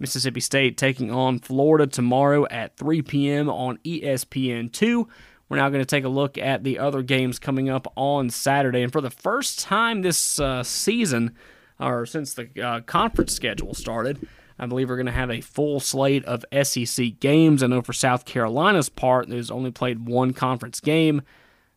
Mississippi 0.00 0.40
State 0.40 0.76
taking 0.76 1.08
on 1.08 1.38
Florida 1.38 1.86
tomorrow 1.86 2.48
at 2.50 2.76
3 2.76 3.02
p.m. 3.02 3.48
on 3.48 3.78
ESPN2. 3.84 5.06
We're 5.48 5.58
now 5.58 5.68
going 5.68 5.82
to 5.82 5.86
take 5.86 6.02
a 6.02 6.08
look 6.08 6.36
at 6.36 6.64
the 6.64 6.80
other 6.80 7.02
games 7.02 7.38
coming 7.38 7.70
up 7.70 7.86
on 7.94 8.28
Saturday. 8.28 8.82
And 8.82 8.90
for 8.90 9.00
the 9.00 9.08
first 9.08 9.60
time 9.60 10.02
this 10.02 10.40
uh, 10.40 10.64
season, 10.64 11.36
or 11.78 12.04
since 12.04 12.34
the 12.34 12.48
uh, 12.60 12.80
conference 12.80 13.34
schedule 13.34 13.72
started, 13.72 14.26
I 14.58 14.66
believe 14.66 14.88
we're 14.88 14.96
going 14.96 15.06
to 15.06 15.12
have 15.12 15.30
a 15.30 15.42
full 15.42 15.78
slate 15.78 16.24
of 16.24 16.44
SEC 16.64 17.20
games. 17.20 17.62
I 17.62 17.68
know 17.68 17.82
for 17.82 17.92
South 17.92 18.24
Carolina's 18.24 18.88
part, 18.88 19.28
there's 19.28 19.52
only 19.52 19.70
played 19.70 20.08
one 20.08 20.32
conference 20.32 20.80
game. 20.80 21.22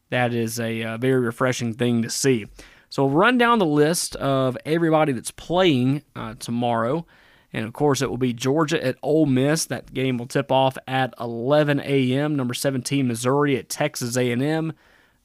That 0.10 0.34
is 0.34 0.60
a 0.60 0.82
uh, 0.82 0.98
very 0.98 1.20
refreshing 1.20 1.76
thing 1.76 2.02
to 2.02 2.10
see. 2.10 2.48
So 2.90 3.06
we'll 3.06 3.16
run 3.16 3.38
down 3.38 3.60
the 3.60 3.66
list 3.66 4.16
of 4.16 4.58
everybody 4.66 5.12
that's 5.14 5.32
playing 5.32 6.04
uh, 6.16 6.36
tomorrow. 6.40 7.06
And 7.54 7.66
of 7.66 7.74
course, 7.74 8.02
it 8.02 8.10
will 8.10 8.18
be 8.18 8.34
Georgia 8.34 8.84
at 8.84 8.98
Ole 9.02 9.26
Miss. 9.26 9.66
That 9.66 9.94
game 9.94 10.18
will 10.18 10.28
tip 10.28 10.52
off 10.52 10.78
at 10.88 11.14
11 11.20 11.80
a.m. 11.80 12.36
Number 12.36 12.54
17 12.54 13.08
Missouri 13.08 13.58
at 13.58 13.70
Texas 13.70 14.18
A&M. 14.18 14.74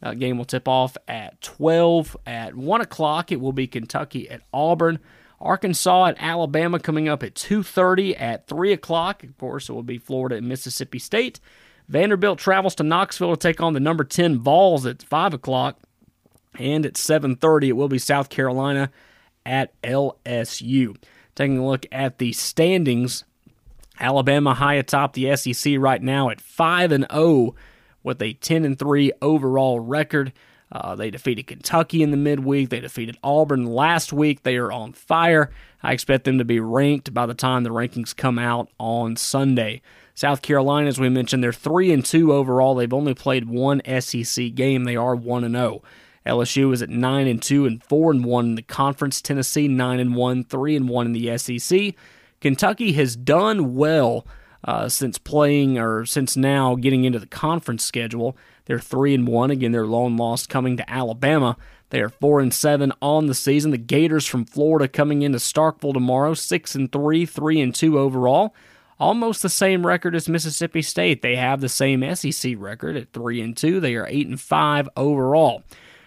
That 0.01 0.19
game 0.19 0.39
will 0.39 0.45
tip 0.45 0.69
off 0.69 0.97
at 1.09 1.41
12. 1.41 2.17
At 2.27 2.55
1 2.55 2.81
o'clock, 2.81 3.33
it 3.33 3.41
will 3.41 3.53
be 3.53 3.67
Kentucky 3.67 4.29
at 4.29 4.43
Auburn. 4.53 4.99
Arkansas 5.41 6.07
at 6.07 6.17
Alabama 6.19 6.79
coming 6.79 7.09
up 7.09 7.23
at 7.23 7.35
2:30. 7.35 8.15
At 8.19 8.47
3 8.47 8.73
o'clock, 8.73 9.23
of 9.23 9.37
course, 9.37 9.69
it 9.69 9.73
will 9.73 9.83
be 9.83 9.99
Florida 9.99 10.37
and 10.37 10.49
Mississippi 10.49 10.99
State. 10.99 11.41
Vanderbilt 11.89 12.39
travels 12.39 12.75
to 12.77 12.83
Knoxville 12.83 13.37
to 13.37 13.37
take 13.37 13.61
on 13.61 13.75
the 13.75 13.81
number 13.81 14.05
10 14.05 14.39
Vols 14.39 14.87
at 14.87 15.03
5 15.03 15.35
o'clock. 15.35 15.79
And 16.59 16.87
at 16.87 16.95
7:30, 16.97 17.69
it 17.69 17.77
will 17.77 17.89
be 17.89 17.99
South 17.99 18.29
Carolina 18.29 18.91
at 19.45 19.73
LSU. 19.83 20.97
Taking 21.35 21.59
a 21.59 21.67
look 21.67 21.87
at 21.91 22.19
the 22.19 22.33
standings, 22.33 23.25
Alabama 23.99 24.55
high 24.55 24.75
atop 24.75 25.15
the 25.15 25.35
SEC 25.37 25.77
right 25.79 26.03
now 26.03 26.31
at 26.31 26.41
5 26.41 26.93
and 26.93 27.07
0 27.13 27.55
with 28.03 28.21
a 28.23 28.35
10 28.35 28.65
and 28.65 28.79
3 28.79 29.13
overall 29.21 29.81
record. 29.81 30.33
Uh, 30.73 30.97
they 30.97 31.11
defeated 31.11 31.47
Kentucky 31.47 32.03
in 32.03 32.11
the 32.11 32.17
midweek. 32.17 32.69
They 32.69 32.81
defeated 32.81 33.17
Auburn 33.23 33.67
last 33.67 34.13
week. 34.13 34.43
They 34.43 34.57
are 34.57 34.73
on 34.73 34.93
fire. 34.93 35.51
I 35.83 35.93
expect 35.93 36.25
them 36.25 36.39
to 36.39 36.45
be 36.45 36.59
ranked 36.59 37.15
by 37.15 37.27
the 37.27 37.35
time 37.35 37.63
the 37.63 37.71
rankings 37.71 38.17
come 38.17 38.39
out 38.39 38.69
on 38.79 39.17
Sunday. 39.17 39.83
South 40.15 40.43
Carolina, 40.43 40.89
as 40.89 40.99
we 40.99 41.09
mentioned, 41.09 41.43
they're 41.43 41.53
three 41.53 41.93
and 41.93 42.05
two 42.05 42.33
overall. 42.33 42.75
They've 42.75 42.93
only 42.93 43.15
played 43.15 43.49
one 43.49 43.83
SEC 44.01 44.55
game. 44.55 44.85
They 44.85 44.97
are 44.97 45.15
one 45.15 45.45
and 45.45 45.55
zero. 45.55 45.83
LSU 46.27 46.73
is 46.73 46.83
at 46.83 46.89
nine 46.89 47.27
and 47.27 47.43
two 47.43 47.67
and 47.67 47.83
four 47.83 48.11
and 48.11 48.25
one 48.25 48.47
in 48.47 48.55
the 48.55 48.63
conference. 48.63 49.21
Tennessee 49.21 49.69
nine 49.69 50.01
and 50.01 50.15
one, 50.15 50.45
three 50.45 50.75
and 50.75 50.89
one 50.89 51.07
in 51.07 51.13
the 51.13 51.37
SEC. 51.37 51.95
Kentucky 52.41 52.93
has 52.93 53.17
done 53.17 53.75
well 53.75 54.27
uh, 54.65 54.89
since 54.89 55.19
playing 55.19 55.79
or 55.79 56.07
since 56.07 56.37
now 56.37 56.75
getting 56.75 57.05
into 57.05 57.19
the 57.19 57.27
conference 57.27 57.85
schedule. 57.85 58.37
They're 58.67 58.79
three 58.79 59.15
and 59.15 59.29
one 59.29 59.51
again. 59.51 59.73
Their 59.73 59.87
lone 59.87 60.17
loss 60.17 60.47
coming 60.47 60.77
to 60.79 60.91
Alabama. 60.91 61.57
They 61.91 62.01
are 62.01 62.09
four 62.09 62.41
and 62.41 62.53
seven 62.53 62.93
on 63.03 63.27
the 63.27 63.35
season. 63.35 63.71
The 63.71 63.79
Gators 63.79 64.27
from 64.27 64.47
Florida 64.47 64.89
coming 64.89 65.23
into 65.23 65.39
Starkville 65.39 65.93
tomorrow, 65.93 66.35
six 66.35 66.75
and 66.75 66.91
three, 66.91 67.27
three 67.27 67.61
and 67.61 67.75
two 67.75 67.99
overall. 67.99 68.55
Almost 68.99 69.43
the 69.43 69.49
same 69.49 69.87
record 69.87 70.15
as 70.15 70.29
Mississippi 70.29 70.81
State. 70.81 71.21
They 71.21 71.37
have 71.37 71.61
the 71.61 71.69
same 71.69 72.03
SEC 72.15 72.55
record 72.57 72.97
at 72.97 73.13
three 73.13 73.41
and 73.41 73.57
two. 73.57 73.81
They 73.81 73.97
are 73.97 74.07
eight 74.09 74.27
and 74.27 74.41
five 74.41 74.89
overall. 74.97 75.63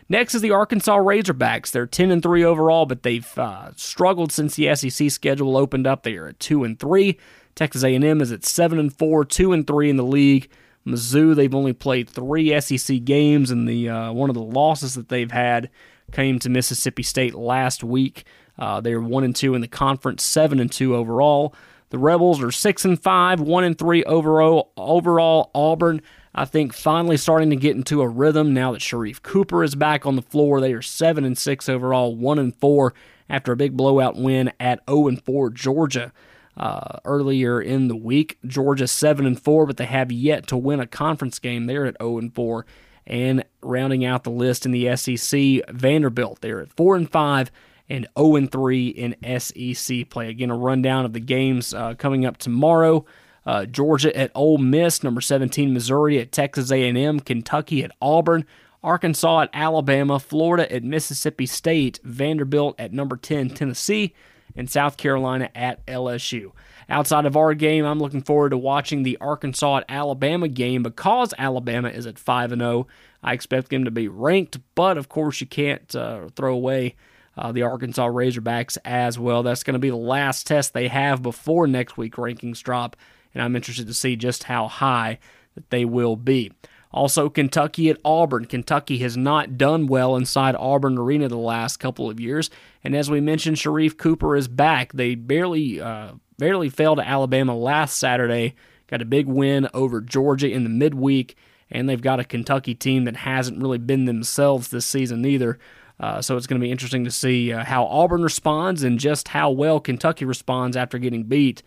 Next 0.09 0.35
is 0.35 0.41
the 0.41 0.51
Arkansas 0.51 0.97
Razorbacks. 0.97 1.71
They're 1.71 1.85
10 1.85 2.11
and 2.11 2.23
3 2.23 2.43
overall, 2.43 2.85
but 2.85 3.03
they've 3.03 3.37
uh, 3.37 3.71
struggled 3.75 4.31
since 4.31 4.55
the 4.55 4.73
SEC 4.73 5.11
schedule 5.11 5.57
opened 5.57 5.85
up. 5.85 6.03
They 6.03 6.15
are 6.15 6.27
at 6.27 6.39
2 6.39 6.63
and 6.63 6.79
3. 6.79 7.19
Texas 7.55 7.83
A&M 7.83 8.21
is 8.21 8.31
at 8.31 8.45
7 8.45 8.79
and 8.79 8.95
4, 8.95 9.25
2 9.25 9.51
and 9.51 9.67
3 9.67 9.89
in 9.89 9.97
the 9.97 10.03
league. 10.03 10.49
Mizzou, 10.85 11.35
they've 11.35 11.53
only 11.53 11.73
played 11.73 12.09
3 12.09 12.61
SEC 12.61 13.03
games 13.03 13.51
and 13.51 13.67
the 13.67 13.89
uh, 13.89 14.11
one 14.13 14.29
of 14.29 14.35
the 14.35 14.41
losses 14.41 14.95
that 14.95 15.09
they've 15.09 15.31
had 15.31 15.69
came 16.13 16.39
to 16.39 16.49
Mississippi 16.49 17.03
State 17.03 17.35
last 17.35 17.83
week. 17.83 18.23
Uh, 18.57 18.79
they 18.79 18.93
are 18.93 19.01
1 19.01 19.23
and 19.25 19.35
2 19.35 19.55
in 19.55 19.61
the 19.61 19.67
conference, 19.67 20.23
7 20.23 20.59
and 20.59 20.71
2 20.71 20.95
overall. 20.95 21.53
The 21.89 21.97
Rebels 21.97 22.41
are 22.41 22.51
6 22.51 22.85
and 22.85 23.01
5, 23.01 23.41
1 23.41 23.63
and 23.63 23.77
3 23.77 24.03
overall. 24.05 24.71
Overall, 24.77 25.51
Auburn 25.53 26.01
I 26.35 26.45
think 26.45 26.73
finally 26.73 27.17
starting 27.17 27.49
to 27.49 27.55
get 27.55 27.75
into 27.75 28.01
a 28.01 28.07
rhythm 28.07 28.53
now 28.53 28.71
that 28.73 28.81
Sharife 28.81 29.21
Cooper 29.21 29.63
is 29.63 29.75
back 29.75 30.05
on 30.05 30.15
the 30.15 30.21
floor. 30.21 30.61
They 30.61 30.73
are 30.73 30.81
7 30.81 31.23
and 31.23 31.37
6 31.37 31.69
overall, 31.69 32.15
1 32.15 32.39
and 32.39 32.55
4 32.55 32.93
after 33.29 33.51
a 33.51 33.57
big 33.57 33.75
blowout 33.75 34.15
win 34.15 34.51
at 34.59 34.81
0 34.89 35.07
and 35.07 35.23
4 35.23 35.49
Georgia. 35.51 36.13
Uh, 36.55 36.97
earlier 37.05 37.61
in 37.61 37.87
the 37.87 37.95
week, 37.95 38.39
Georgia 38.45 38.87
7 38.87 39.27
and 39.27 39.39
4, 39.39 39.67
but 39.67 39.77
they 39.77 39.85
have 39.85 40.11
yet 40.11 40.47
to 40.47 40.57
win 40.57 40.79
a 40.79 40.87
conference 40.87 41.37
game. 41.37 41.67
They're 41.67 41.85
at 41.85 41.97
0 42.01 42.17
and 42.17 42.33
4. 42.33 42.65
And 43.05 43.45
rounding 43.61 44.03
out 44.03 44.23
the 44.23 44.31
list 44.31 44.65
in 44.65 44.71
the 44.71 44.95
SEC, 44.97 45.61
Vanderbilt. 45.69 46.41
They're 46.41 46.61
at 46.61 46.73
4 46.73 46.95
and 46.95 47.09
5 47.09 47.51
and 47.89 48.07
0 48.17 48.35
and 48.35 48.51
3 48.51 48.87
in 48.87 49.39
SEC 49.39 50.09
play. 50.09 50.29
Again, 50.29 50.49
a 50.49 50.57
rundown 50.57 51.05
of 51.05 51.13
the 51.13 51.19
games 51.19 51.73
uh, 51.73 51.93
coming 51.93 52.25
up 52.25 52.37
tomorrow. 52.37 53.05
Uh, 53.47 53.65
Georgia 53.65 54.15
at 54.15 54.29
Ole 54.35 54.57
Miss, 54.57 55.03
number 55.03 55.21
17 55.21 55.73
Missouri 55.73 56.19
at 56.19 56.33
Texas 56.33 56.69
A&M, 56.69 57.21
Kentucky 57.21 57.81
at 57.81 57.91
Auburn, 58.01 58.45
Arkansas 58.83 59.43
at 59.43 59.49
Alabama, 59.53 60.19
Florida 60.19 60.69
at 60.71 60.83
Mississippi 60.83 61.45
State, 61.45 62.01
Vanderbilt 62.03 62.75
at 62.77 62.91
number 62.91 63.15
10 63.15 63.51
Tennessee, 63.51 64.13
and 64.57 64.69
South 64.69 64.97
Carolina 64.97 65.49
at 65.55 65.85
LSU. 65.85 66.51
Outside 66.89 67.25
of 67.25 67.37
our 67.37 67.53
game, 67.53 67.85
I'm 67.85 67.99
looking 67.99 68.21
forward 68.21 68.49
to 68.49 68.57
watching 68.57 69.03
the 69.03 69.17
Arkansas 69.21 69.77
at 69.77 69.85
Alabama 69.87 70.49
game 70.49 70.83
because 70.83 71.33
Alabama 71.37 71.87
is 71.87 72.05
at 72.05 72.19
5 72.19 72.51
and 72.51 72.61
0. 72.61 72.87
I 73.23 73.31
expect 73.31 73.69
them 73.69 73.85
to 73.85 73.91
be 73.91 74.09
ranked, 74.09 74.57
but 74.75 74.97
of 74.97 75.07
course 75.07 75.39
you 75.39 75.47
can't 75.47 75.95
uh, 75.95 76.27
throw 76.35 76.53
away 76.53 76.95
uh, 77.37 77.53
the 77.53 77.61
Arkansas 77.61 78.07
Razorbacks 78.07 78.77
as 78.83 79.17
well. 79.17 79.41
That's 79.41 79.63
going 79.63 79.73
to 79.75 79.79
be 79.79 79.89
the 79.89 79.95
last 79.95 80.47
test 80.47 80.73
they 80.73 80.89
have 80.89 81.21
before 81.21 81.65
next 81.65 81.95
week 81.95 82.15
rankings 82.15 82.61
drop 82.61 82.97
and 83.37 83.45
I'm 83.45 83.55
interested 83.55 83.85
to 83.85 83.93
see 83.93 84.15
just 84.15 84.45
how 84.45 84.67
high 84.67 85.19
that 85.53 85.69
they 85.69 85.85
will 85.85 86.15
be. 86.15 86.51
Also, 86.91 87.29
Kentucky 87.29 87.89
at 87.91 87.99
Auburn. 88.03 88.45
Kentucky 88.45 88.97
has 88.99 89.15
not 89.15 89.59
done 89.59 89.85
well 89.85 90.15
inside 90.15 90.55
Auburn 90.55 90.97
Arena 90.97 91.27
the 91.27 91.37
last 91.37 91.77
couple 91.77 92.09
of 92.09 92.19
years, 92.19 92.49
and 92.83 92.95
as 92.95 93.11
we 93.11 93.21
mentioned, 93.21 93.57
Sharife 93.57 93.97
Cooper 93.97 94.35
is 94.35 94.47
back. 94.47 94.93
They 94.93 95.13
barely 95.13 95.79
uh, 95.79 96.13
barely 96.39 96.69
fell 96.69 96.95
to 96.95 97.07
Alabama 97.07 97.55
last 97.55 97.99
Saturday. 97.99 98.55
Got 98.87 99.03
a 99.03 99.05
big 99.05 99.27
win 99.27 99.69
over 99.71 100.01
Georgia 100.01 100.49
in 100.49 100.63
the 100.63 100.69
midweek, 100.69 101.37
and 101.69 101.87
they've 101.87 102.01
got 102.01 102.19
a 102.19 102.23
Kentucky 102.23 102.73
team 102.73 103.03
that 103.03 103.17
hasn't 103.17 103.61
really 103.61 103.77
been 103.77 104.05
themselves 104.05 104.69
this 104.69 104.85
season 104.85 105.23
either. 105.25 105.59
Uh, 105.99 106.21
so 106.21 106.37
it's 106.37 106.47
going 106.47 106.59
to 106.59 106.65
be 106.65 106.71
interesting 106.71 107.03
to 107.03 107.11
see 107.11 107.51
uh, 107.51 107.63
how 107.65 107.85
Auburn 107.85 108.23
responds 108.23 108.81
and 108.83 108.97
just 108.97 109.27
how 109.27 109.51
well 109.51 109.79
Kentucky 109.79 110.25
responds 110.25 110.77
after 110.77 110.97
getting 110.97 111.23
beat 111.23 111.61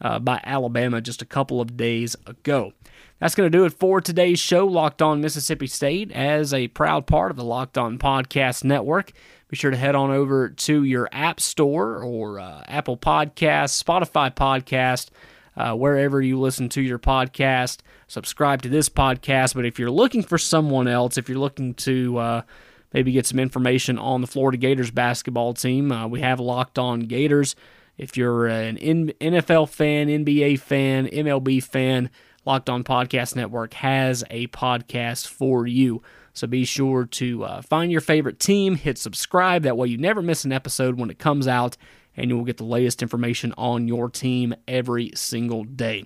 uh, 0.00 0.18
by 0.18 0.40
Alabama 0.44 1.00
just 1.00 1.22
a 1.22 1.26
couple 1.26 1.60
of 1.60 1.76
days 1.76 2.16
ago. 2.26 2.72
That's 3.18 3.34
going 3.34 3.50
to 3.50 3.58
do 3.58 3.64
it 3.64 3.72
for 3.72 4.00
today's 4.00 4.38
show, 4.38 4.66
Locked 4.66 5.00
On 5.00 5.22
Mississippi 5.22 5.66
State, 5.66 6.12
as 6.12 6.52
a 6.52 6.68
proud 6.68 7.06
part 7.06 7.30
of 7.30 7.36
the 7.36 7.44
Locked 7.44 7.78
On 7.78 7.98
Podcast 7.98 8.62
Network. 8.62 9.12
Be 9.48 9.56
sure 9.56 9.70
to 9.70 9.76
head 9.76 9.94
on 9.94 10.10
over 10.10 10.50
to 10.50 10.82
your 10.82 11.08
App 11.12 11.40
Store 11.40 12.02
or 12.02 12.40
uh, 12.40 12.62
Apple 12.66 12.96
Podcast, 12.96 13.82
Spotify 13.82 14.34
Podcast, 14.34 15.08
uh, 15.56 15.74
wherever 15.74 16.20
you 16.20 16.38
listen 16.38 16.68
to 16.70 16.82
your 16.82 16.98
podcast. 16.98 17.78
Subscribe 18.06 18.60
to 18.62 18.68
this 18.68 18.88
podcast. 18.88 19.54
But 19.54 19.64
if 19.64 19.78
you're 19.78 19.90
looking 19.90 20.22
for 20.22 20.36
someone 20.36 20.88
else, 20.88 21.16
if 21.16 21.28
you're 21.28 21.38
looking 21.38 21.74
to 21.74 22.18
uh, 22.18 22.42
maybe 22.92 23.12
get 23.12 23.24
some 23.24 23.38
information 23.38 23.98
on 23.98 24.20
the 24.20 24.26
Florida 24.26 24.58
Gators 24.58 24.90
basketball 24.90 25.54
team, 25.54 25.90
uh, 25.90 26.06
we 26.06 26.20
have 26.20 26.40
Locked 26.40 26.78
On 26.78 27.00
Gators. 27.00 27.56
If 27.98 28.16
you're 28.16 28.46
an 28.46 28.76
NFL 28.76 29.70
fan, 29.70 30.08
NBA 30.08 30.60
fan, 30.60 31.06
MLB 31.06 31.62
fan, 31.62 32.10
Locked 32.44 32.68
On 32.68 32.84
Podcast 32.84 33.34
Network 33.34 33.74
has 33.74 34.22
a 34.30 34.46
podcast 34.48 35.26
for 35.26 35.66
you. 35.66 36.02
So 36.32 36.46
be 36.46 36.64
sure 36.66 37.06
to 37.06 37.44
uh, 37.44 37.62
find 37.62 37.90
your 37.90 38.02
favorite 38.02 38.38
team, 38.38 38.76
hit 38.76 38.98
subscribe. 38.98 39.62
That 39.62 39.78
way 39.78 39.88
you 39.88 39.96
never 39.96 40.20
miss 40.20 40.44
an 40.44 40.52
episode 40.52 41.00
when 41.00 41.08
it 41.08 41.18
comes 41.18 41.48
out, 41.48 41.78
and 42.16 42.30
you 42.30 42.36
will 42.36 42.44
get 42.44 42.58
the 42.58 42.64
latest 42.64 43.00
information 43.00 43.54
on 43.56 43.88
your 43.88 44.10
team 44.10 44.54
every 44.68 45.12
single 45.14 45.64
day. 45.64 46.04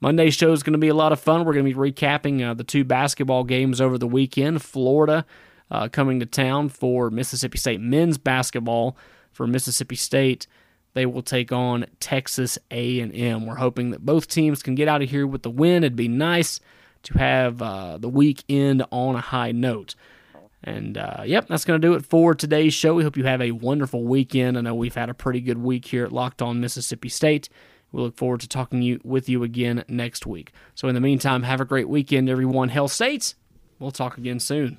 Monday's 0.00 0.34
show 0.34 0.52
is 0.52 0.62
going 0.62 0.72
to 0.72 0.78
be 0.78 0.88
a 0.88 0.94
lot 0.94 1.12
of 1.12 1.20
fun. 1.20 1.44
We're 1.44 1.54
going 1.54 1.64
to 1.66 1.74
be 1.74 1.92
recapping 1.92 2.44
uh, 2.44 2.54
the 2.54 2.64
two 2.64 2.84
basketball 2.84 3.44
games 3.44 3.80
over 3.80 3.96
the 3.96 4.06
weekend. 4.06 4.62
Florida 4.62 5.24
uh, 5.70 5.88
coming 5.88 6.18
to 6.20 6.26
town 6.26 6.68
for 6.68 7.10
Mississippi 7.10 7.58
State 7.58 7.80
men's 7.80 8.18
basketball 8.18 8.96
for 9.32 9.46
Mississippi 9.46 9.96
State 9.96 10.46
they 10.94 11.06
will 11.06 11.22
take 11.22 11.52
on 11.52 11.86
Texas 12.00 12.58
A&M. 12.70 13.46
We're 13.46 13.56
hoping 13.56 13.90
that 13.90 14.04
both 14.04 14.28
teams 14.28 14.62
can 14.62 14.74
get 14.74 14.88
out 14.88 15.02
of 15.02 15.10
here 15.10 15.26
with 15.26 15.42
the 15.42 15.50
win. 15.50 15.84
It'd 15.84 15.96
be 15.96 16.08
nice 16.08 16.60
to 17.04 17.18
have 17.18 17.62
uh, 17.62 17.98
the 17.98 18.08
weekend 18.08 18.84
on 18.90 19.14
a 19.14 19.20
high 19.20 19.52
note. 19.52 19.94
And 20.64 20.98
uh, 20.98 21.22
yep, 21.24 21.46
that's 21.48 21.64
going 21.64 21.80
to 21.80 21.86
do 21.86 21.94
it 21.94 22.04
for 22.04 22.34
today's 22.34 22.74
show. 22.74 22.94
We 22.94 23.04
hope 23.04 23.16
you 23.16 23.24
have 23.24 23.40
a 23.40 23.52
wonderful 23.52 24.04
weekend. 24.04 24.58
I 24.58 24.62
know 24.62 24.74
we've 24.74 24.94
had 24.94 25.08
a 25.08 25.14
pretty 25.14 25.40
good 25.40 25.58
week 25.58 25.86
here 25.86 26.04
at 26.04 26.12
Locked 26.12 26.42
On 26.42 26.60
Mississippi 26.60 27.08
State. 27.08 27.48
We 27.92 28.02
look 28.02 28.16
forward 28.16 28.40
to 28.40 28.48
talking 28.48 28.82
you, 28.82 29.00
with 29.04 29.28
you 29.28 29.44
again 29.44 29.84
next 29.88 30.26
week. 30.26 30.52
So 30.74 30.88
in 30.88 30.94
the 30.94 31.00
meantime, 31.00 31.44
have 31.44 31.60
a 31.60 31.64
great 31.64 31.88
weekend, 31.88 32.28
everyone. 32.28 32.68
Hell 32.70 32.88
States. 32.88 33.34
We'll 33.78 33.92
talk 33.92 34.18
again 34.18 34.40
soon. 34.40 34.78